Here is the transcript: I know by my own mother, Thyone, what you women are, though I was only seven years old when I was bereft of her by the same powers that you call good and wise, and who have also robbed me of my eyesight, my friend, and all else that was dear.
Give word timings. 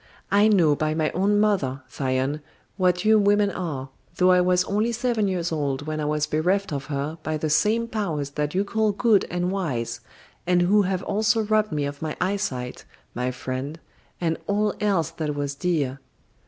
I 0.31 0.47
know 0.47 0.75
by 0.75 0.95
my 0.95 1.11
own 1.11 1.39
mother, 1.39 1.83
Thyone, 1.87 2.41
what 2.75 3.05
you 3.05 3.19
women 3.19 3.51
are, 3.51 3.89
though 4.15 4.31
I 4.31 4.41
was 4.41 4.63
only 4.63 4.91
seven 4.91 5.27
years 5.27 5.51
old 5.51 5.85
when 5.85 5.99
I 5.99 6.05
was 6.05 6.25
bereft 6.25 6.73
of 6.73 6.85
her 6.85 7.19
by 7.21 7.37
the 7.37 7.51
same 7.51 7.87
powers 7.87 8.31
that 8.31 8.55
you 8.55 8.65
call 8.65 8.93
good 8.93 9.27
and 9.29 9.51
wise, 9.51 9.99
and 10.47 10.63
who 10.63 10.81
have 10.81 11.03
also 11.03 11.43
robbed 11.43 11.71
me 11.71 11.85
of 11.85 12.01
my 12.01 12.17
eyesight, 12.19 12.83
my 13.13 13.29
friend, 13.29 13.79
and 14.19 14.39
all 14.47 14.73
else 14.81 15.11
that 15.11 15.35
was 15.35 15.53
dear. 15.53 15.99